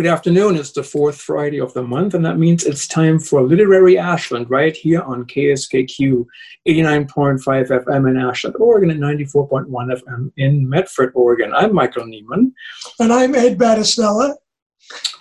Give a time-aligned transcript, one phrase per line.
[0.00, 0.56] Good afternoon.
[0.56, 4.48] It's the fourth Friday of the month, and that means it's time for Literary Ashland
[4.48, 6.24] right here on KSKQ
[6.66, 11.52] 89.5 FM in Ashland, Oregon, and 94.1 FM in Medford, Oregon.
[11.52, 12.54] I'm Michael Niemann.
[12.98, 14.36] And I'm Ed Battistella.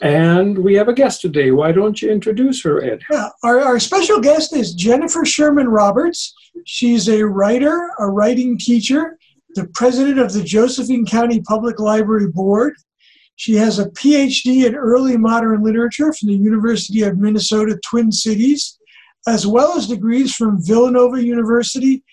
[0.01, 1.51] And we have a guest today.
[1.51, 3.01] Why don't you introduce her, Ed?
[3.11, 6.33] Yeah, our, our special guest is Jennifer Sherman Roberts.
[6.65, 9.19] She's a writer, a writing teacher,
[9.55, 12.75] the president of the Josephine County Public Library Board,
[13.39, 18.77] she has a PhD in early modern literature from the University of Minnesota Twin Cities,
[19.27, 22.03] as well as degrees from Villanova University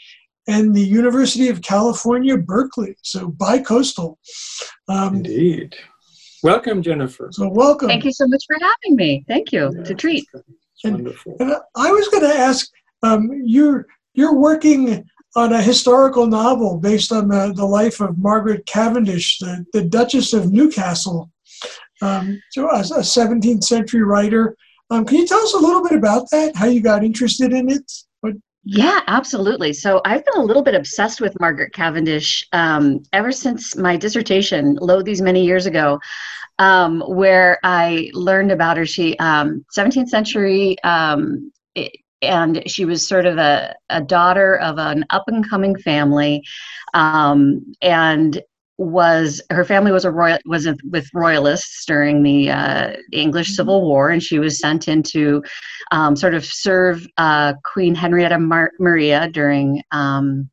[0.46, 2.94] and the University of California, Berkeley.
[3.02, 4.20] So bi-coastal.
[4.88, 5.74] Um, Indeed.
[6.44, 7.30] Welcome, Jennifer.
[7.32, 7.88] So welcome.
[7.88, 9.24] Thank you so much for having me.
[9.26, 9.72] Thank you.
[9.74, 10.28] Yeah, it's a treat.
[10.84, 11.36] wonderful.
[11.40, 12.68] And I was going to ask,
[13.02, 15.04] um, you're you're working
[15.36, 20.32] on a historical novel based on the, the life of Margaret Cavendish, the, the Duchess
[20.32, 21.30] of Newcastle,
[22.02, 24.56] um, so a, a 17th century writer.
[24.90, 26.56] Um, can you tell us a little bit about that?
[26.56, 27.90] How you got interested in it?
[28.20, 28.34] What?
[28.64, 29.72] Yeah, absolutely.
[29.72, 34.78] So I've been a little bit obsessed with Margaret Cavendish um, ever since my dissertation,
[34.80, 36.00] lo these many years ago,
[36.58, 38.86] um, where I learned about her.
[38.86, 41.52] She 17th um, century um,
[42.26, 46.42] and she was sort of a, a daughter of an up and coming family
[46.94, 48.42] um, and
[48.78, 53.82] was her family was a royal was a, with royalists during the uh, English Civil
[53.82, 55.42] War, and she was sent into
[55.92, 60.50] um, sort of serve uh, Queen Henrietta Mar- Maria during um,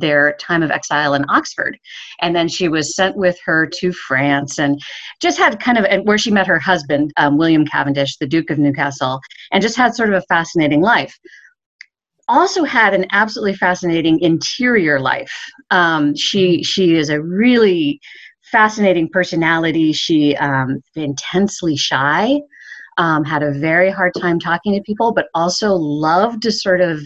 [0.00, 1.78] their time of exile in Oxford.
[2.20, 4.80] And then she was sent with her to France and
[5.20, 8.58] just had kind of, where she met her husband, um, William Cavendish, the Duke of
[8.58, 9.20] Newcastle,
[9.52, 11.18] and just had sort of a fascinating life.
[12.28, 15.32] Also had an absolutely fascinating interior life.
[15.70, 18.00] Um, she she is a really
[18.50, 19.92] fascinating personality.
[19.92, 22.40] She um, intensely shy
[22.96, 27.00] um, had a very hard time talking to people, but also loved to sort of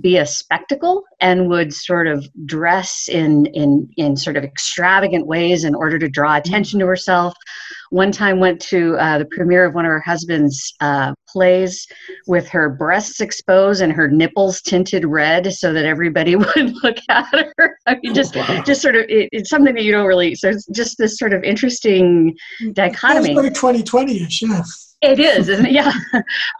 [0.00, 5.64] be a spectacle and would sort of dress in in in sort of extravagant ways
[5.64, 7.34] in order to draw attention to herself.
[7.90, 11.86] One time went to uh, the premiere of one of her husband's uh, plays
[12.26, 17.26] with her breasts exposed and her nipples tinted red so that everybody would look at
[17.58, 17.76] her.
[17.86, 18.62] I mean, just wow.
[18.64, 20.34] just sort of it, it's something that you don't really.
[20.34, 22.36] So it's just this sort of interesting
[22.72, 23.32] dichotomy.
[23.32, 24.62] It's very 2020ish, yeah.
[25.02, 25.72] It is, isn't it?
[25.72, 25.92] Yeah.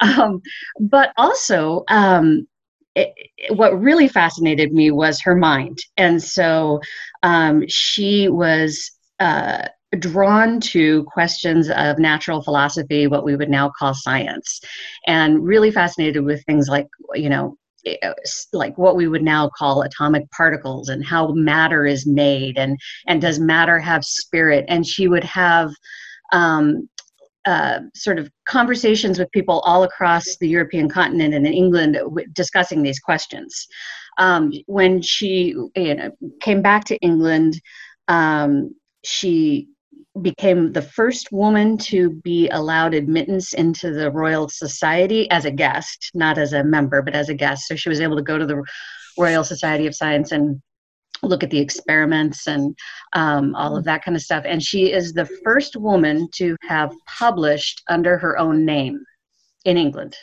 [0.00, 0.42] um,
[0.80, 2.46] but also, um,
[2.94, 3.14] it,
[3.50, 5.78] what really fascinated me was her mind.
[5.96, 6.80] And so
[7.22, 9.66] um, she was uh,
[9.98, 14.60] drawn to questions of natural philosophy, what we would now call science,
[15.06, 18.12] and really fascinated with things like, you know, eh,
[18.52, 23.20] like what we would now call atomic particles and how matter is made and and
[23.22, 25.70] does matter have spirit and she would have
[26.32, 26.88] um,
[27.44, 31.98] uh, sort of conversations with people all across the European continent and in England
[32.32, 33.66] discussing these questions.
[34.18, 36.10] Um, when she you know,
[36.40, 37.60] came back to England,
[38.08, 39.68] um, she
[40.20, 46.10] became the first woman to be allowed admittance into the Royal Society as a guest,
[46.14, 47.66] not as a member, but as a guest.
[47.66, 48.62] So she was able to go to the
[49.18, 50.60] Royal Society of Science and
[51.22, 52.76] look at the experiments and
[53.14, 54.44] um, all of that kind of stuff.
[54.46, 59.00] And she is the first woman to have published under her own name
[59.64, 60.16] in England.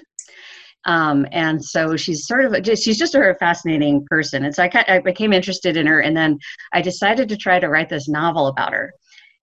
[0.85, 4.45] Um, and so she's sort of she's just a fascinating person.
[4.45, 6.37] And so I, I became interested in her, and then
[6.73, 8.93] I decided to try to write this novel about her.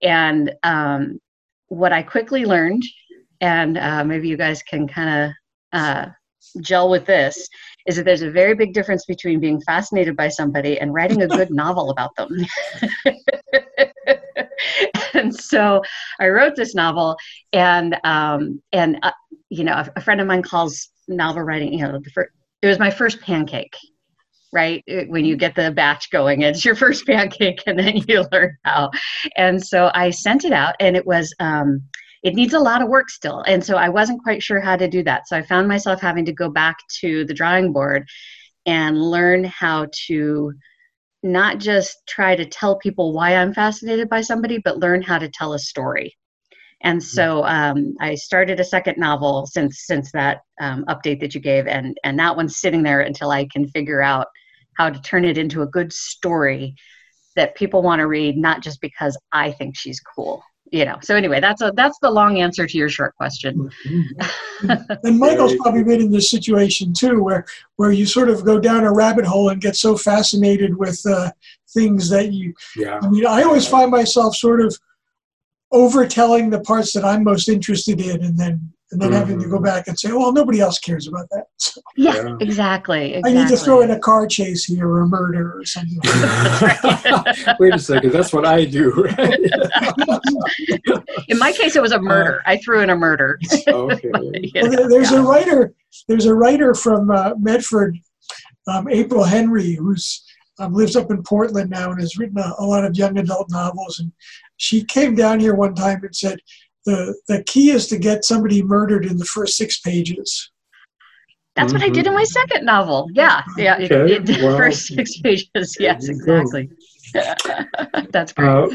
[0.01, 1.19] And um,
[1.69, 2.85] what I quickly learned,
[3.41, 6.07] and uh, maybe you guys can kind of uh,
[6.61, 7.49] gel with this,
[7.87, 11.29] is that there's a very big difference between being fascinated by somebody and writing a
[11.29, 12.31] good novel about them.
[15.15, 15.83] and so
[16.21, 17.17] I wrote this novel,
[17.53, 19.13] and um, and uh,
[19.49, 22.27] you know, a, a, friend of mine calls novel writing, you know, the
[22.63, 23.77] it was my first pancake.
[24.53, 28.57] Right when you get the batch going, it's your first pancake, and then you learn
[28.65, 28.91] how.
[29.37, 31.83] And so I sent it out, and it was um,
[32.25, 33.43] it needs a lot of work still.
[33.47, 35.29] And so I wasn't quite sure how to do that.
[35.29, 38.09] So I found myself having to go back to the drawing board
[38.65, 40.55] and learn how to
[41.23, 45.29] not just try to tell people why I'm fascinated by somebody, but learn how to
[45.29, 46.17] tell a story.
[46.81, 51.41] And so um, I started a second novel since since that um, update that you
[51.41, 54.27] gave, and and that one's sitting there until I can figure out
[54.77, 56.75] how to turn it into a good story
[57.37, 60.43] that people want to read, not just because I think she's cool
[60.75, 63.71] you know so anyway that's a that's the long answer to your short question.
[65.05, 67.45] And michael's probably been in this situation too where
[67.77, 71.31] where you sort of go down a rabbit hole and get so fascinated with uh,
[71.75, 72.99] things that you yeah.
[73.03, 74.77] I mean i always find myself sort of
[75.75, 79.49] over telling the parts that I'm most interested in, and then and then having to
[79.49, 79.65] go Mhm.
[79.65, 81.47] back and say, well, nobody else cares about that.
[81.59, 82.37] So Yeah, Yeah.
[82.41, 85.99] exactly, I need to throw in a car chase here or a murder or something.
[87.59, 88.91] Wait a second, that's what I do.
[88.93, 89.39] Right?
[91.29, 92.43] In my case, it was a murder.
[92.47, 93.39] I threw in a murder.
[93.67, 94.01] okay.
[94.05, 95.19] You Well, know, there- there's yeah.
[95.19, 95.75] a writer.
[96.09, 97.99] There's a writer from uh, Medford,
[98.69, 100.23] um, April Henry, who's
[100.61, 103.51] um, lives up in Portland now and has written a, a lot of young adult
[103.51, 103.99] novels.
[103.99, 104.13] And
[104.57, 106.39] she came down here one time and said
[106.85, 110.51] the the key is to get somebody murdered in the first six pages.
[111.57, 113.09] That's what I did in my second novel.
[113.13, 113.77] Yeah, yeah.
[113.77, 115.77] Okay, it, the well, first six pages.
[115.79, 116.69] Yes, exactly.
[118.11, 118.49] That's great.
[118.49, 118.69] Uh,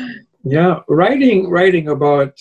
[0.43, 2.33] yeah, writing writing about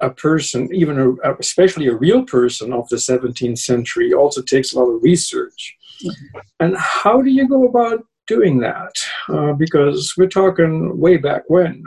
[0.00, 4.78] a person, even a, especially a real person of the 17th century, also takes a
[4.78, 5.76] lot of research.
[6.58, 8.92] And how do you go about doing that?
[9.28, 11.84] Uh, because we're talking way back when.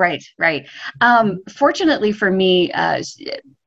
[0.00, 0.66] Right, right.
[1.02, 3.02] Um, fortunately for me, uh,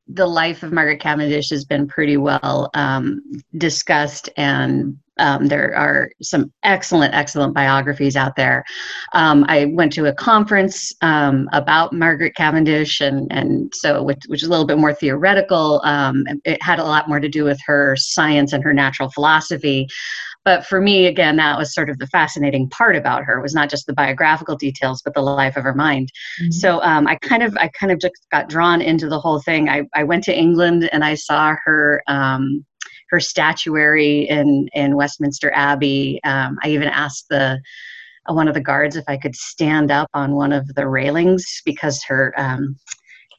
[0.08, 3.22] the life of Margaret Cavendish has been pretty well um,
[3.56, 8.64] discussed, and um, there are some excellent, excellent biographies out there.
[9.12, 14.42] Um, I went to a conference um, about Margaret Cavendish, and and so which, which
[14.42, 15.80] is a little bit more theoretical.
[15.84, 19.86] Um, it had a lot more to do with her science and her natural philosophy
[20.44, 23.54] but for me again that was sort of the fascinating part about her it was
[23.54, 26.10] not just the biographical details but the life of her mind.
[26.50, 29.68] So um, i kind of i kind of just got drawn into the whole thing.
[29.68, 32.64] I, I went to england and i saw her um,
[33.10, 36.20] her statuary in in westminster abbey.
[36.24, 37.60] Um, i even asked the
[38.28, 41.62] uh, one of the guards if i could stand up on one of the railings
[41.64, 42.76] because her um,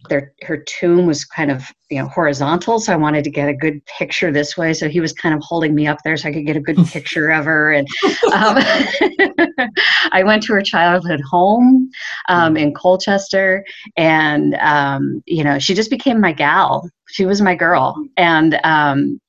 [0.10, 3.54] their her tomb was kind of you know horizontal so i wanted to get a
[3.54, 4.74] good picture this way.
[4.74, 6.78] So he was kind of holding me up there so i could get a good
[6.88, 7.72] picture of her.
[7.72, 7.88] And
[8.34, 8.58] um,
[10.12, 11.90] i went to her childhood home
[12.30, 13.66] um, in colchester.
[13.98, 16.90] And um, you know she just became my gal.
[17.08, 17.96] She was my girl.
[18.18, 19.20] And um,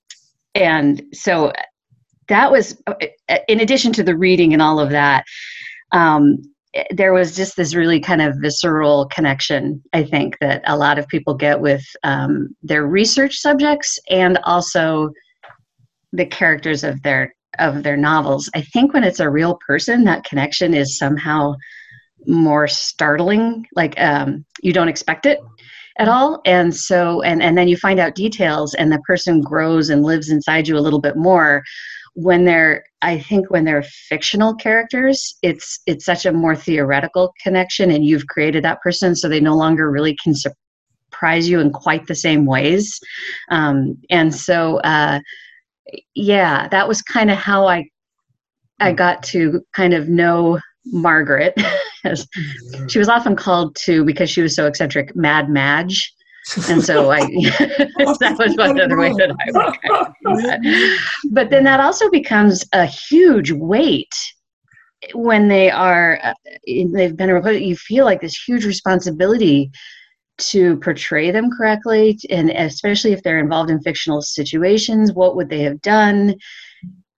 [0.54, 1.52] and so
[2.28, 2.82] that was
[3.48, 5.24] in addition to the reading and all of that
[5.92, 6.38] um,
[6.90, 11.06] there was just this really kind of visceral connection i think that a lot of
[11.08, 15.10] people get with um, their research subjects and also
[16.12, 18.50] the characters of their of their novels.
[18.54, 21.54] I think when it's a real person that connection is somehow
[22.26, 25.38] more startling like um, you don't expect it
[25.98, 26.40] at all.
[26.44, 30.30] And so and and then you find out details and the person grows and lives
[30.30, 31.62] inside you a little bit more
[32.14, 37.90] when they're i think when they're fictional characters it's it's such a more theoretical connection
[37.90, 40.34] and you've created that person so they no longer really can
[41.16, 43.00] surprise you in quite the same ways.
[43.50, 45.20] Um, and so uh,
[46.14, 47.84] yeah that was kind of how i
[48.80, 51.54] i got to kind of know margaret.
[52.88, 56.14] She was often called to because she was so eccentric mad madge
[56.68, 60.98] and so I that was one other way that I would kind of do that.
[61.30, 64.14] But then that also becomes a huge weight
[65.12, 66.34] when they are uh,
[66.66, 69.70] they've been a you feel like this huge responsibility
[70.38, 75.62] to portray them correctly and especially if they're involved in fictional situations what would they
[75.62, 76.34] have done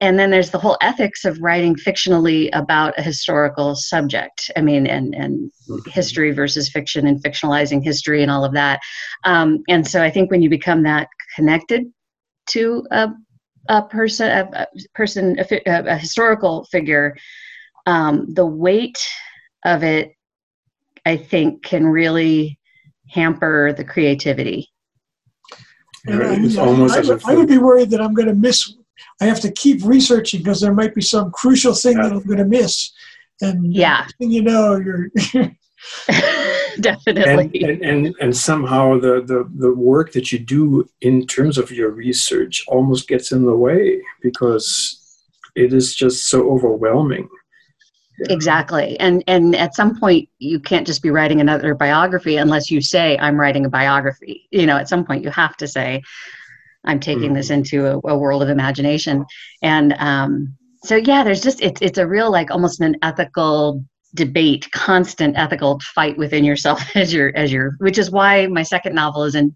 [0.00, 4.50] and then there's the whole ethics of writing fictionally about a historical subject.
[4.56, 5.50] I mean and and
[5.86, 8.80] history versus fiction and fictionalizing history and all of that.
[9.24, 11.84] Um, and so i think when you become that connected
[12.50, 13.08] to a,
[13.68, 17.16] a person a, a person a, fi- a, a historical figure
[17.86, 18.98] um, the weight
[19.64, 20.12] of it
[21.06, 22.58] i think can really
[23.10, 24.68] hamper the creativity.
[26.06, 28.28] And I, It's I- almost I as would, I would be worried that I'm going
[28.28, 28.74] to miss.
[29.20, 32.38] I have to keep researching because there might be some crucial thing that I'm going
[32.38, 32.90] to miss.
[33.40, 33.98] And uh, Yeah.
[34.00, 35.08] next thing you know, you're
[36.80, 41.58] definitely and, and, and, and somehow the, the, the work that you do in terms
[41.58, 45.22] of your research almost gets in the way because
[45.54, 47.28] it is just so overwhelming.
[48.28, 52.80] exactly and and at some point you can't just be writing another biography unless you
[52.80, 56.02] say i'm writing a biography you know at some point you have to say
[56.84, 59.24] i'm taking this into a, a world of imagination.
[59.62, 60.54] And um,
[60.84, 65.78] so yeah there's just it's it's a real like almost an ethical debate constant ethical
[65.94, 69.54] fight within yourself as you're as you're which is why my second novel is in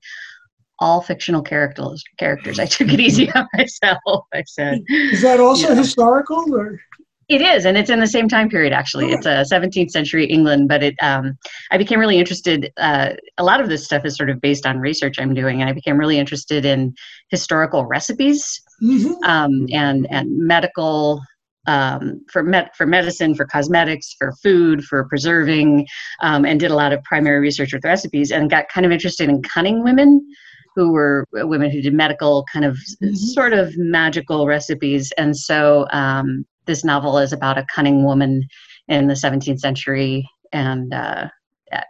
[0.81, 2.59] all fictional characters characters.
[2.59, 4.81] I took it easy on myself i said.
[4.89, 5.75] Is that also Yeah.
[5.77, 6.81] historical or
[7.29, 8.73] it is, and it's in the same time period.
[8.73, 10.69] Actually, it's a 17th century England.
[10.69, 11.39] But it, um,
[11.71, 12.73] I became really interested.
[12.77, 15.71] Uh, a lot of this stuff is sort of based on research I'm doing, and
[15.71, 16.95] I became really interested in
[17.31, 19.15] historical recipes Mhm.
[19.25, 21.23] um, and and medical
[21.67, 25.87] um, for med- for medicine, for cosmetics, for food, for preserving,
[26.23, 29.29] um, and did a lot of primary research with recipes, and got kind of interested
[29.29, 30.27] in cunning women,
[30.75, 33.15] who were women who did medical kind of mm-hmm.
[33.15, 38.47] sort of magical recipes, and so um, this novel is about a cunning woman
[38.89, 41.29] in the 17th century, and uh,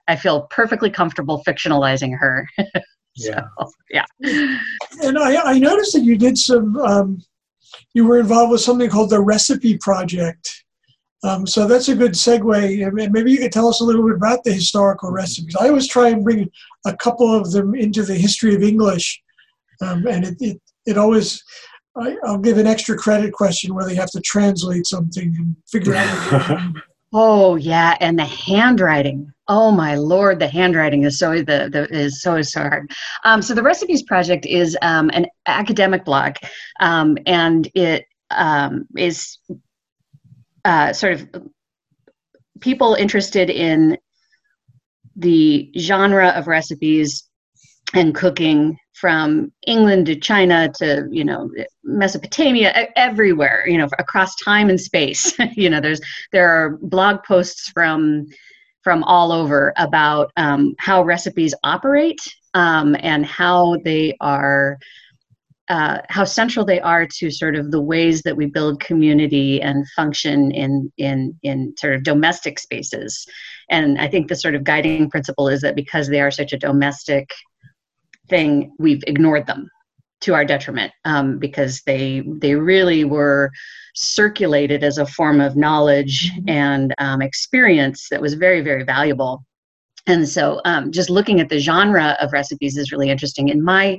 [0.08, 2.48] I feel perfectly comfortable fictionalizing her.
[3.16, 3.42] yeah,
[3.90, 4.04] yeah.
[5.02, 7.22] And I, I noticed that you did some um,
[7.94, 10.64] you were involved with something called the Recipe Project.
[11.24, 12.86] Um, so that's a good segue.
[12.86, 15.54] And maybe you could tell us a little bit about the historical recipes.
[15.56, 16.50] I always try and bring
[16.84, 19.22] a couple of them into the history of English.
[19.80, 21.42] Um, and it, it, it always,
[21.96, 25.94] I, will give an extra credit question where they have to translate something and figure
[25.94, 26.72] out.
[27.12, 29.30] oh yeah, and the handwriting.
[29.48, 32.90] Oh my lord, the handwriting is so the, the is so so hard.
[33.24, 36.36] Um, so the recipes project is um, an academic blog,
[36.80, 39.38] um, and it um, is
[40.64, 41.42] uh, sort of
[42.60, 43.98] people interested in
[45.16, 47.28] the genre of recipes
[47.92, 51.50] and cooking from England to China to you know
[51.84, 55.36] Mesopotamia everywhere you know across time and space.
[55.54, 56.00] You know there's
[56.32, 58.26] there are blog posts from
[58.82, 62.20] from all over about um, how recipes operate
[62.54, 64.78] um, and how they are
[65.68, 69.88] uh, how central they are to sort of the ways that we build community and
[69.90, 73.26] function in in in sort of domestic spaces.
[73.70, 76.58] And i think the sort of guiding principle is that because they are such a
[76.58, 77.30] domestic
[78.28, 79.68] thing we've ignored them
[80.22, 83.50] to our detriment um, because they they really were
[83.94, 86.48] circulated as a form of knowledge mm-hmm.
[86.48, 89.44] and um, experience that was very very valuable
[90.06, 93.98] and so um, just looking at the genre of recipes is really interesting in my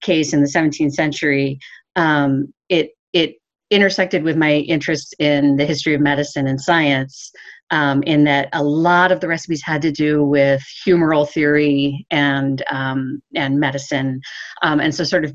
[0.00, 1.58] case in the 17th century
[1.96, 3.34] um, it it
[3.70, 7.32] intersected with my interest in the history of medicine and science
[7.70, 12.62] um, in that a lot of the recipes had to do with humoral theory and
[12.70, 14.20] um, and medicine,
[14.62, 15.34] um, and so sort of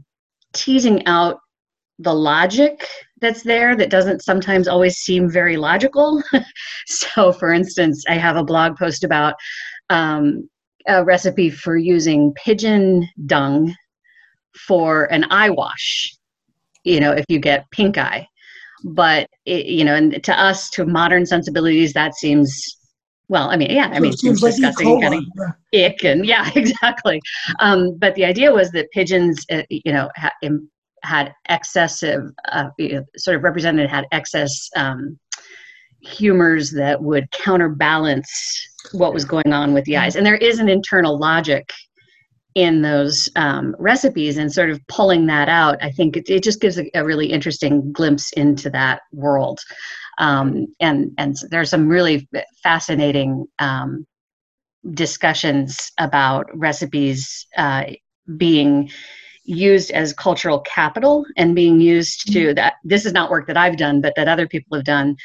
[0.54, 1.39] teasing out
[2.00, 2.86] the logic
[3.22, 6.22] that's there that doesn't sometimes always seem very logical.
[6.88, 9.36] so, for instance, I have a blog post about
[9.89, 10.50] um,
[10.88, 13.74] a recipe for using pigeon dung
[14.68, 16.14] for an eye wash.
[16.86, 18.27] You know, if you get pink eye.
[18.84, 22.77] But it, you know, and to us, to modern sensibilities, that seems
[23.27, 23.50] well.
[23.50, 26.50] I mean, yeah, I mean, it seems, seems like disgusting, kind of ick, and yeah,
[26.56, 27.22] exactly.
[27.60, 30.34] Um, but the idea was that pigeons, uh, you know, ha-
[31.04, 32.70] had excessive, uh,
[33.18, 35.18] sort of represented had excess um,
[36.01, 38.30] humors that would counterbalance
[38.92, 41.72] what was going on with the eyes, and there is an internal logic
[42.56, 46.62] in those um, recipes and sort of pulling that out i think it, it just
[46.62, 49.60] gives a, a, really interesting glimpse into that world
[50.18, 52.28] um, and and there are some really
[52.64, 54.08] fascinating um,
[54.94, 57.84] discussions about recipes uh,
[58.38, 58.90] being
[59.44, 62.56] used as cultural capital and being used to mm-hmm.
[62.56, 65.16] that this is not work that i've done but that other people have done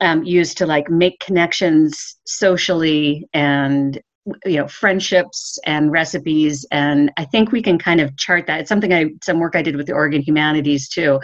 [0.00, 4.00] um, used to like make connections socially and
[4.44, 8.60] you know friendships and recipes and i think we can kind of chart that.
[8.60, 11.18] It's something i some work i did with the oregon humanities too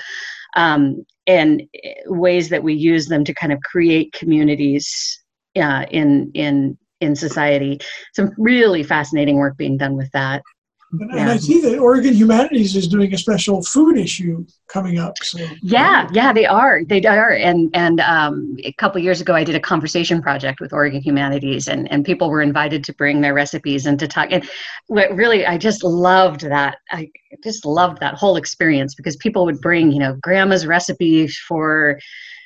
[0.57, 1.63] um, and
[2.07, 5.23] ways that we use them to kind of create communities
[5.57, 7.81] uh, in in in society.
[8.15, 10.43] Some really fascinating work being done with that
[10.91, 11.21] and, yeah.
[11.21, 15.19] and, I see that Oregon Humanities is doing a special food issue coming up.
[15.23, 16.83] So yeah, yeah, they are.
[16.85, 17.33] They are.
[17.33, 21.69] And and um, a couple years ago, I did a conversation project with Oregon Humanities,
[21.69, 24.29] and and people were invited to bring their recipes and to talk.
[24.31, 24.49] And
[24.87, 26.79] what really, I just loved that.
[26.91, 27.11] I
[27.45, 31.99] just loved that whole experience because people would bring, you know, grandma's recipe for,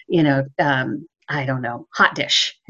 [0.08, 2.54] you know, um, I don't know, hot dish.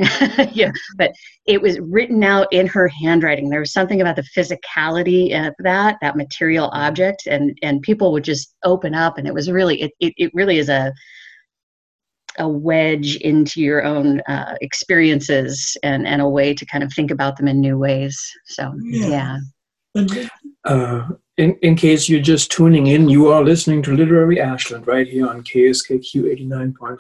[0.53, 1.13] yeah, but
[1.47, 3.49] it was written out in her handwriting.
[3.49, 8.25] There was something about the physicality of that, that material object, and and people would
[8.25, 10.93] just open up, and it was really, it it, it really is a
[12.39, 17.11] a wedge into your own uh, experiences and and a way to kind of think
[17.11, 18.19] about them in new ways.
[18.47, 19.39] So yeah.
[19.95, 20.29] yeah.
[20.65, 25.09] Uh, in, in case you're just tuning in, you are listening to Literary Ashland right
[25.09, 26.99] here on KSKQ 89.5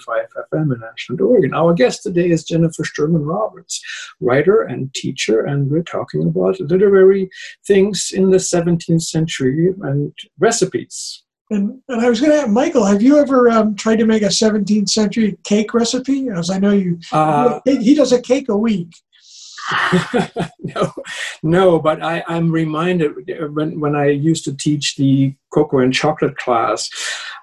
[0.52, 1.52] FM in Ashland, Oregon.
[1.52, 3.82] Our guest today is Jennifer Sherman Roberts,
[4.20, 7.28] writer and teacher, and we're talking about literary
[7.66, 11.22] things in the 17th century and recipes.
[11.50, 14.22] And, and I was going to ask Michael, have you ever um, tried to make
[14.22, 16.30] a 17th century cake recipe?
[16.30, 18.96] As I know you, uh, he does a cake a week.
[20.60, 20.92] no,
[21.42, 23.12] no, but I, I'm reminded
[23.54, 26.90] when, when I used to teach the cocoa and chocolate class,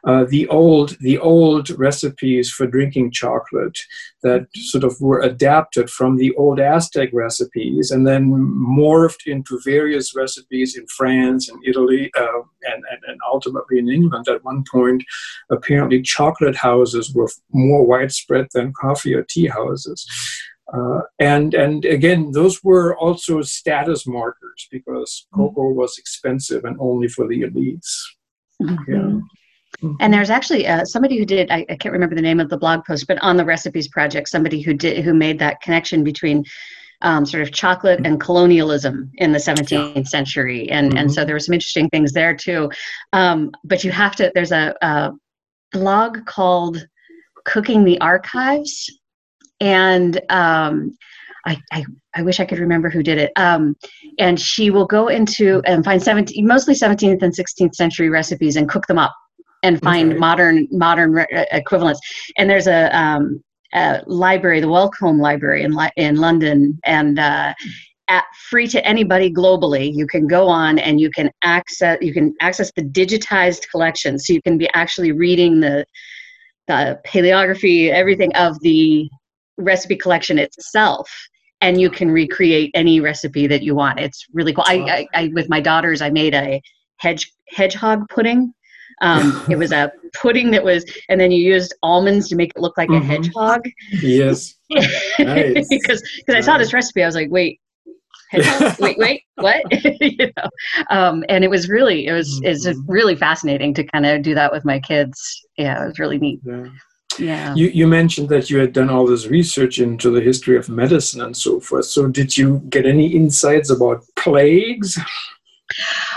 [0.06, 3.78] uh, the old the old recipes for drinking chocolate
[4.24, 10.16] that sort of were adapted from the old Aztec recipes and then morphed into various
[10.16, 14.28] recipes in France and Italy uh, and, and, and ultimately in England.
[14.30, 15.04] At one point,
[15.50, 20.08] apparently chocolate houses were more widespread than coffee or tea houses.
[20.74, 25.42] Uh, and and again, those were also status markers because mm-hmm.
[25.42, 27.90] cocoa was expensive and only for the elites.
[28.62, 28.92] Mm-hmm.
[28.92, 28.98] Yeah.
[28.98, 29.94] Mm-hmm.
[30.00, 32.58] And there's actually uh, somebody who did I, I, can't remember the name of the
[32.58, 36.44] blog post, but on the recipes project, somebody who did who made that connection between
[37.02, 40.98] um, sort of chocolate and colonialism in the 17th century, and mm-hmm.
[40.98, 42.70] and so there were some interesting things there too.
[43.14, 44.32] Um, but you have to.
[44.36, 45.12] There's a, a
[45.72, 46.86] blog called
[47.46, 48.99] Cooking the Archives
[49.60, 50.98] and um,
[51.46, 51.86] I, I,
[52.16, 53.32] I, wish I could remember who did it.
[53.36, 53.76] Um,
[54.18, 58.70] and she will go into and find 17, mostly 17th and 16th century recipes and
[58.70, 59.16] cook them up
[59.64, 60.20] and find okay.
[60.20, 62.00] modern modern re- uh, equivalents.
[62.38, 67.54] And there's a, um, a, library, the Wellcome Library in in London, and uh,
[68.08, 69.94] at free to anybody globally.
[69.94, 74.34] You can go on and you can access you can access the digitized collection, so
[74.34, 75.86] you can be actually reading the
[76.68, 79.10] the paleography, everything of the
[79.60, 81.10] recipe collection itself
[81.62, 84.00] and you can recreate any recipe that you want.
[84.00, 84.64] It's really cool.
[84.68, 86.62] I, I, I with my daughters, I made a
[86.98, 88.54] hedge hedgehog pudding.
[89.02, 92.62] Um, it was a pudding that was, and then you used almonds to make it
[92.62, 93.04] look like mm-hmm.
[93.04, 93.62] a hedgehog.
[94.02, 95.68] Yes, nice.
[95.70, 97.60] because because I saw this recipe, I was like, wait,
[98.80, 99.64] wait, wait, what?
[100.02, 100.50] you know,
[100.90, 102.48] um, and it was really, it was, mm-hmm.
[102.48, 105.46] it's really fascinating to kind of do that with my kids.
[105.58, 106.40] Yeah, it was really neat.
[106.44, 106.68] Yeah.
[107.20, 107.54] Yeah.
[107.56, 111.22] You, you mentioned that you had done all this research into the history of medicine
[111.22, 111.86] and so forth.
[111.86, 114.98] So, did you get any insights about plagues?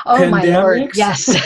[0.06, 0.31] Oh Pandemics?
[0.31, 1.37] my lord, yes.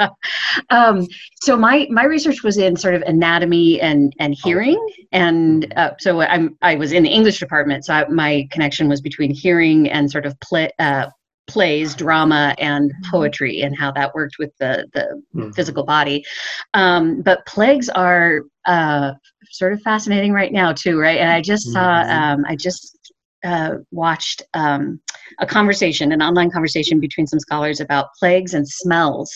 [0.70, 1.06] um,
[1.42, 4.78] so my my research was in sort of anatomy and and hearing,
[5.10, 9.00] and uh, so I'm I was in the English department, so I, my connection was
[9.00, 11.08] between hearing and sort of play, uh,
[11.52, 13.10] plays, drama, and mm-hmm.
[13.10, 15.50] poetry, and how that worked with the the mm-hmm.
[15.50, 16.24] physical body.
[16.74, 19.12] Um, but plagues are uh,
[19.50, 21.18] sort of fascinating right now too, right?
[21.18, 22.22] And I just saw, mm-hmm.
[22.22, 22.98] um, I just
[23.44, 25.00] uh, watched um,
[25.38, 29.30] a conversation, an online conversation between some scholars about plagues and smells.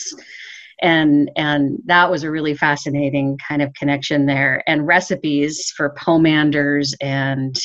[0.81, 4.63] And and that was a really fascinating kind of connection there.
[4.67, 7.57] And recipes for pomanders and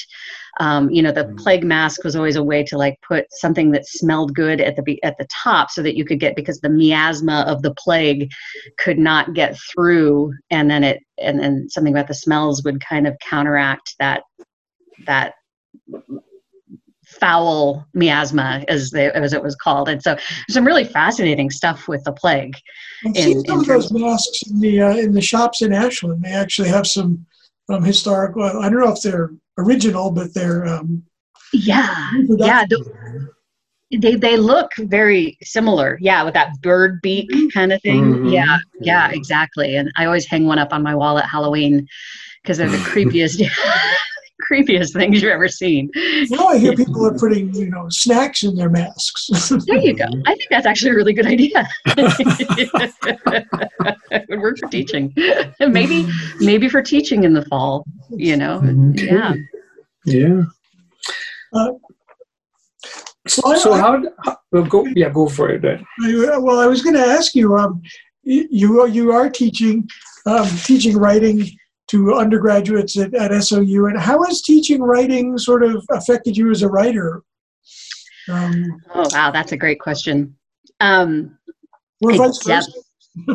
[0.61, 1.38] um, you know the mm.
[1.38, 5.03] plague mask was always a way to like put something that smelled good at the
[5.03, 8.31] at the top so that you could get because the miasma of the plague
[8.79, 13.07] could not get through and then it and then something about the smells would kind
[13.07, 14.25] of counteract that
[15.07, 15.35] that
[17.20, 20.16] foul miasma as they, as it was called and so
[20.48, 22.57] some really fascinating stuff with the plague
[23.05, 26.22] I've in, seen some of those masks in the uh, in the shops in Ashland
[26.22, 27.27] they actually have some
[27.68, 31.03] um, historical I don't know if they're original, but they're um,
[31.53, 32.64] yeah, yeah.
[33.90, 37.48] They they look very similar, yeah, with that bird beak mm-hmm.
[37.48, 38.05] kind of thing.
[38.05, 38.29] Mm-hmm.
[38.29, 39.77] Yeah, yeah, exactly.
[39.77, 41.87] And I always hang one up on my wall at Halloween
[42.42, 43.42] because they're the creepiest.
[44.50, 45.90] creepiest things you've ever seen.
[46.31, 49.28] Now I hear people are putting, you know, snacks in their masks.
[49.66, 50.07] there you go.
[50.26, 51.66] I think that's actually a really good idea.
[51.87, 52.70] it
[54.28, 55.12] would work for teaching.
[55.61, 56.07] maybe,
[56.40, 57.85] maybe for teaching in the fall.
[58.11, 59.07] You know, okay.
[59.07, 59.35] yeah,
[60.05, 60.42] yeah.
[61.55, 61.72] Uh,
[63.28, 65.85] so, so I, how, how, well, go yeah go for it then.
[65.98, 67.81] well i was going to ask you um
[68.24, 69.88] you you are teaching
[70.26, 71.48] um, teaching writing
[71.92, 73.87] to undergraduates at, at SOU.
[73.87, 77.22] And how has teaching writing sort of affected you as a writer?
[78.28, 80.37] Um, oh, wow, that's a great question.
[80.81, 81.38] Um,
[82.02, 82.72] or vice versa.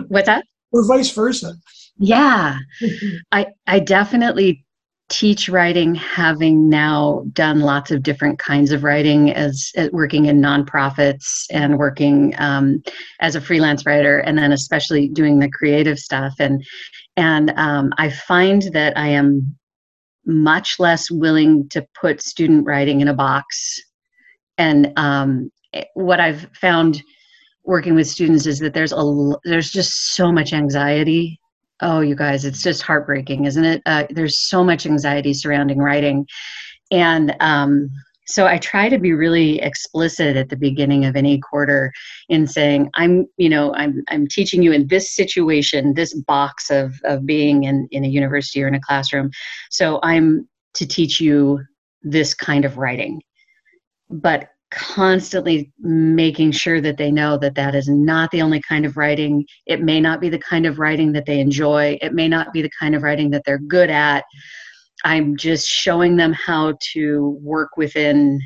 [0.09, 0.43] What's that?
[0.71, 1.55] or vice versa.
[1.97, 2.57] Yeah,
[3.31, 4.63] I, I definitely
[5.09, 10.41] teach writing having now done lots of different kinds of writing as, as working in
[10.41, 12.83] nonprofits and working um,
[13.21, 16.61] as a freelance writer and then especially doing the creative stuff and
[17.17, 19.57] and um, I find that I am
[20.25, 23.79] much less willing to put student writing in a box.
[24.57, 25.51] And um,
[25.95, 27.01] what I've found
[27.63, 31.39] working with students is that there's a there's just so much anxiety.
[31.81, 33.81] Oh, you guys, it's just heartbreaking, isn't it?
[33.85, 36.25] Uh, there's so much anxiety surrounding writing,
[36.91, 37.89] and um,
[38.27, 41.93] so I try to be really explicit at the beginning of any quarter
[42.27, 46.95] in saying, I'm, you know, I'm, I'm teaching you in this situation, this box of,
[47.05, 49.31] of being in, in a university or in a classroom.
[49.69, 51.61] So I'm to teach you
[52.03, 53.21] this kind of writing.
[54.09, 58.97] But constantly making sure that they know that that is not the only kind of
[58.97, 59.45] writing.
[59.65, 61.97] It may not be the kind of writing that they enjoy.
[62.01, 64.25] It may not be the kind of writing that they're good at.
[65.03, 68.41] I'm just showing them how to work within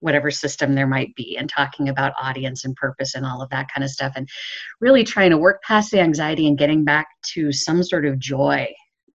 [0.00, 3.68] whatever system there might be and talking about audience and purpose and all of that
[3.72, 4.28] kind of stuff and
[4.80, 8.68] really trying to work past the anxiety and getting back to some sort of joy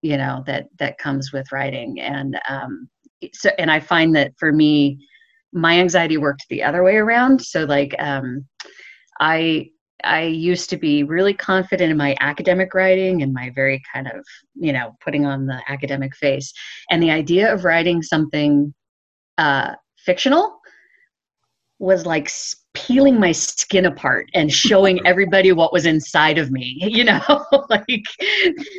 [0.02, 2.00] you know that that comes with writing.
[2.00, 2.88] And um
[3.34, 5.00] so and i find that for me
[5.54, 7.42] my anxiety worked the other way around.
[7.42, 8.46] So like um
[9.20, 9.70] i
[10.04, 14.26] i used to be really confident in my academic writing and my very kind of
[14.56, 16.54] you know putting on the academic face.
[16.90, 18.74] And the idea of writing something
[19.38, 20.60] uh fictional
[21.80, 22.30] was like
[22.74, 27.46] peeling my skin apart and showing everybody what was inside of me you know?
[27.70, 28.06] Like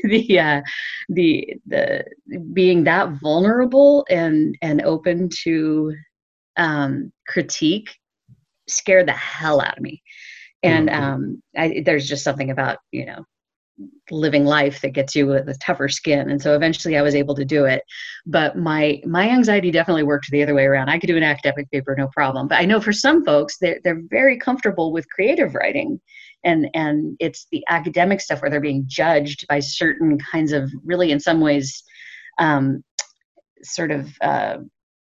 [0.04, 0.62] the uh
[1.08, 2.04] the the
[2.52, 5.94] being that vulnerable and and open to
[6.56, 7.90] um critique
[8.66, 10.02] scared the hell out of me
[10.62, 11.02] and mm-hmm.
[11.02, 13.24] um I, there's just something about you know
[14.10, 16.30] living life that gets you with a tougher skin.
[16.30, 17.82] And so eventually i was able to do it.
[18.26, 20.88] But my my anxiety definitely worked the other way around.
[20.88, 22.48] I could do an academic paper no problem.
[22.48, 26.00] But i know for some folks they're, they're very comfortable with creative writing.
[26.44, 31.10] And and it's the academic stuff where they're being judged by certain kinds of really
[31.12, 31.82] in some ways
[32.38, 32.84] um,
[33.62, 34.58] sort of uh,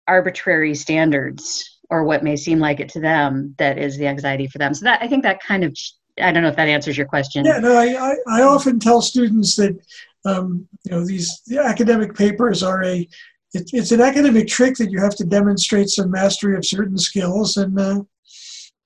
[0.08, 4.58] arbitrary standards or what may seem like it to them that is the anxiety for
[4.58, 5.76] them so that i think that kind of
[6.20, 7.44] I don't know if that answers your question.
[7.44, 9.78] Yeah, no, I, I, I often tell students that
[10.24, 13.08] um, you know these the academic papers are a
[13.54, 17.56] it, it's an academic trick that you have to demonstrate some mastery of certain skills,
[17.56, 18.02] and uh,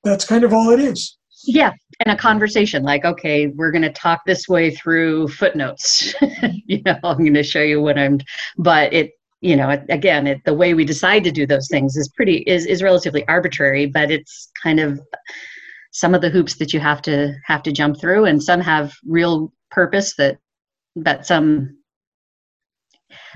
[0.04, 1.16] that's kind of all it is.
[1.44, 1.72] Yeah,
[2.04, 6.14] and a conversation like, okay, we're going to talk this way through footnotes.
[6.66, 8.18] you know, I'm going to show you what I'm,
[8.56, 9.12] but it
[9.46, 12.66] you know again it, the way we decide to do those things is pretty is
[12.66, 15.00] is relatively arbitrary but it's kind of
[15.92, 18.92] some of the hoops that you have to have to jump through and some have
[19.06, 20.36] real purpose that
[20.96, 21.76] that some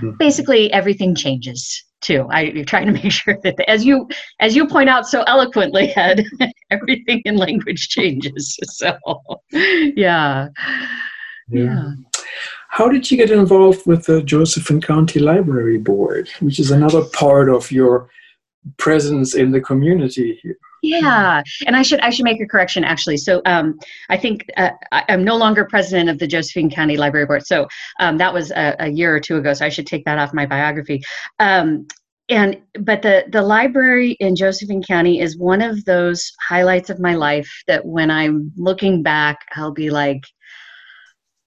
[0.02, 0.10] mm-hmm.
[0.18, 2.26] basically everything changes too.
[2.30, 4.08] I, you're trying to make sure that the, as you
[4.40, 6.24] as you point out so eloquently ed
[6.70, 8.58] everything in language changes.
[8.62, 8.96] So
[9.52, 10.48] yeah.
[11.48, 11.92] Yeah
[12.70, 17.48] how did you get involved with the josephine county library board which is another part
[17.48, 18.08] of your
[18.78, 23.18] presence in the community here yeah, and I should I should make a correction actually.
[23.18, 23.78] So um,
[24.08, 27.46] I think uh, I, am no longer president of the Josephine County Library Board.
[27.46, 27.68] So
[28.00, 29.52] um, that was a, a, year or two ago.
[29.52, 31.02] So I should take that off my biography.
[31.38, 31.86] Um,
[32.30, 37.14] and but the the library in Josephine County is one of those highlights of my
[37.14, 40.22] life that when I'm looking back, I'll be like,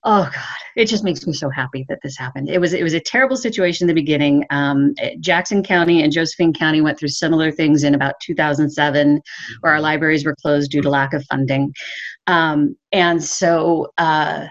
[0.03, 0.63] oh god.
[0.75, 2.49] It just makes me so happy that this happened.
[2.49, 4.45] It was it was a terrible situation in the beginning.
[4.49, 9.21] Um, jackson county and josephine county went through similar things in about 2007
[9.61, 11.73] where our libraries were closed due to lack of funding.
[12.27, 14.47] Um, and so uh,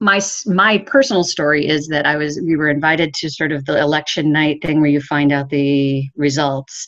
[0.00, 3.80] my my personal story is that I was we were invited to sort of the
[3.80, 6.86] election night thing where you find out the results.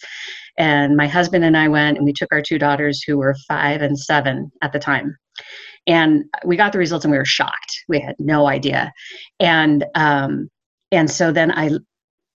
[0.58, 3.82] And my husband and I went and we took our two daughters who were 5
[3.82, 5.14] and 7 at the time
[5.86, 7.84] and we got the results and we were shocked.
[7.88, 8.92] We had no idea.
[9.40, 10.50] And um,
[10.92, 11.70] and so then i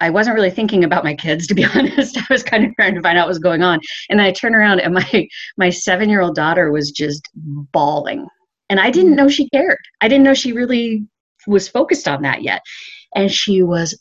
[0.01, 2.17] i wasn't really thinking about my kids to be honest.
[2.17, 3.81] I was kind of trying to find out what was going on.
[4.09, 8.27] And i turned around and my my seven year old daughter was just bawling.
[8.69, 9.79] And i didn't know she cared.
[10.01, 11.07] I didn't know she really
[11.47, 12.63] was focused on that yet.
[13.15, 13.99] And she was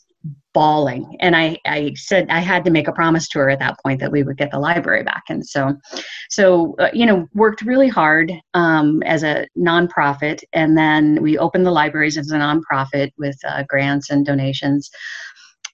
[0.52, 1.16] bawling.
[1.20, 4.00] And i i said i had to make a promise to her at that point
[4.00, 5.24] that we would get the library back.
[5.28, 5.76] And so
[6.28, 10.42] so uh, you know worked really hard um, as a nonprofit.
[10.52, 14.90] And then we opened the libraries as a nonprofit with uh, grants and donations.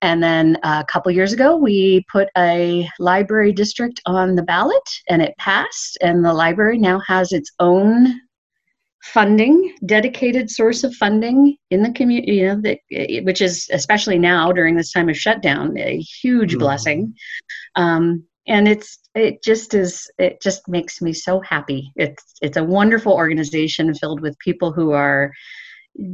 [0.03, 5.23] And then a couple years ago we put a library district on the ballot and
[5.23, 5.97] it passed.
[6.03, 8.21] And the library now has its own
[9.13, 12.79] funding, dedicated source of funding in the community, you know, that,
[13.25, 16.59] which is especially now during this time of shutdown, a huge mm-hmm.
[16.61, 17.15] blessing.
[17.77, 21.91] Um, and it's it just is it just makes me so happy.
[21.97, 25.33] It's it's a wonderful organization filled with people who are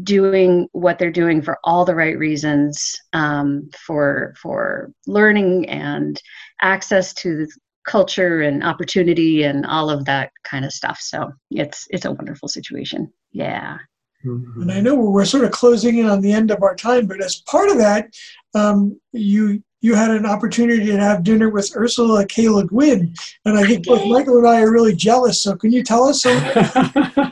[0.03, 6.21] doing what they're doing for all the right reasons um, for for learning and
[6.63, 7.47] access to
[7.85, 10.99] culture and opportunity and all of that kind of stuff.
[11.01, 13.13] So it's it's a wonderful situation.
[13.33, 13.79] Yeah.
[14.25, 14.63] Mm-hmm.
[14.63, 17.23] And I know we're sort of closing in on the end of our time, but
[17.23, 18.09] as part of that,
[18.55, 22.49] um, you you had an opportunity to have dinner with Ursula K.
[22.49, 23.13] Le Guin,
[23.45, 25.43] and I think both Michael and I are really jealous.
[25.43, 26.25] So can you tell us?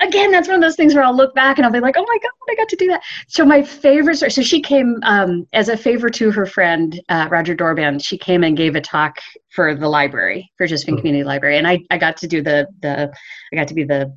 [0.00, 2.04] again that's one of those things where I'll look back and I'll be like, oh
[2.06, 3.02] my God, I got to do that.
[3.26, 7.28] So my favorite story, so she came um, as a favor to her friend, uh,
[7.30, 9.18] Roger Dorban, she came and gave a talk
[9.50, 11.00] for the library, for Josephine mm-hmm.
[11.00, 11.58] Community Library.
[11.58, 13.12] And I, I got to do the, the,
[13.52, 14.14] I got to be the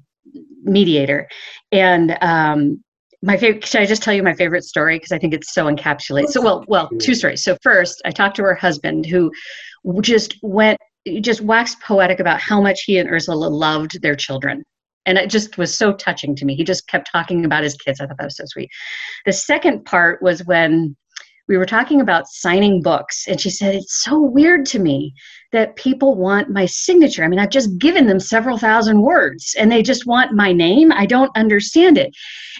[0.63, 1.27] mediator.
[1.71, 2.83] And um,
[3.23, 4.97] my favorite, should I just tell you my favorite story?
[4.97, 6.29] Because I think it's so encapsulated.
[6.29, 7.43] So, well, well, two stories.
[7.43, 9.31] So first, I talked to her husband who
[10.01, 10.79] just went,
[11.21, 14.63] just waxed poetic about how much he and Ursula loved their children
[15.05, 16.55] and it just was so touching to me.
[16.55, 17.99] He just kept talking about his kids.
[17.99, 18.69] I thought that was so sweet.
[19.25, 20.95] The second part was when
[21.47, 25.13] we were talking about signing books, and she said, It's so weird to me
[25.51, 27.23] that people want my signature.
[27.23, 30.93] I mean, I've just given them several thousand words and they just want my name.
[30.93, 32.13] I don't understand it.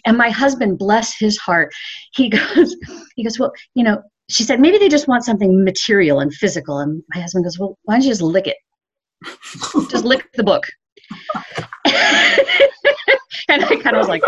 [0.06, 1.72] And my husband, bless his heart,
[2.14, 2.76] he goes,
[3.16, 6.80] he goes, Well, you know, she said, maybe they just want something material and physical.
[6.80, 8.58] And my husband goes, Well, why don't you just lick it?
[9.90, 10.66] just lick the book.
[13.50, 14.24] and I kind of was like,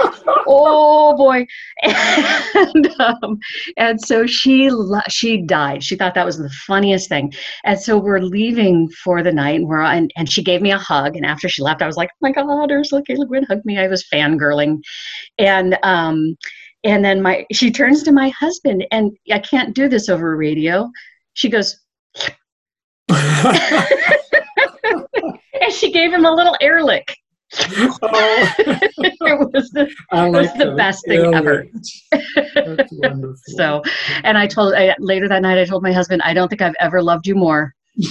[0.47, 1.45] oh boy.
[2.55, 3.39] And, um,
[3.77, 4.71] and so she,
[5.09, 5.83] she died.
[5.83, 7.33] She thought that was the funniest thing.
[7.65, 10.77] And so we're leaving for the night and we're, and, and she gave me a
[10.77, 11.15] hug.
[11.15, 13.15] And after she left, I was like, oh my God, Ursula K.
[13.17, 13.77] Le Guin hugged me.
[13.77, 14.79] I was fangirling.
[15.37, 16.35] And, um,
[16.83, 20.89] and then my, she turns to my husband and I can't do this over radio.
[21.33, 21.79] She goes,
[23.09, 23.17] and
[25.71, 27.15] she gave him a little air lick.
[27.59, 28.53] Oh.
[28.57, 31.67] it was the, like was the best thing ever.
[33.57, 33.81] so,
[34.23, 36.75] and I told I, later that night, I told my husband, I don't think I've
[36.79, 37.73] ever loved you more.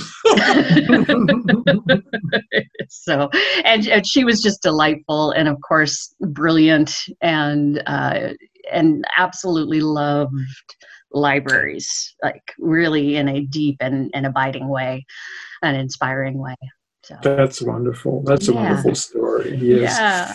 [2.89, 3.29] so,
[3.65, 8.29] and, and, she was just delightful, and of course, brilliant, and uh,
[8.73, 10.33] and absolutely loved
[11.11, 15.05] libraries, like really in a deep and, and abiding way,
[15.63, 16.55] an inspiring way.
[17.05, 17.19] So.
[17.23, 18.23] That's wonderful.
[18.25, 18.55] That's yeah.
[18.55, 19.57] a wonderful story.
[19.57, 19.99] Yes.
[19.99, 20.35] Yeah.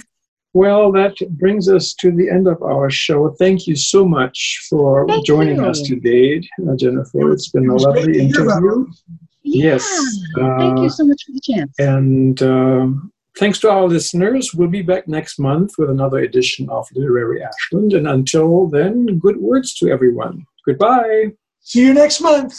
[0.54, 3.30] Well, that brings us to the end of our show.
[3.38, 5.66] Thank you so much for Thank joining you.
[5.66, 7.32] us today, uh, Jennifer.
[7.32, 8.88] It's been a lovely interview.
[9.44, 9.64] Yeah.
[9.76, 10.20] Yes.
[10.40, 11.74] Uh, Thank you so much for the chance.
[11.80, 14.54] And um, thanks to our listeners.
[14.54, 17.94] We'll be back next month with another edition of Literary Ashland.
[17.94, 20.46] And until then, good words to everyone.
[20.66, 21.34] Goodbye.
[21.62, 22.58] See you next month.